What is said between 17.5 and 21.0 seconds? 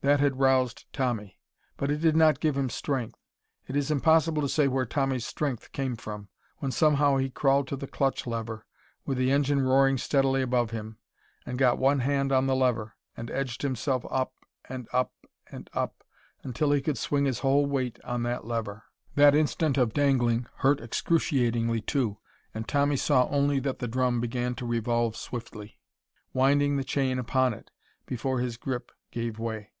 weight on that lever. That instant of dangling hurt